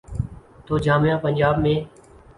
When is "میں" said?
1.59-1.77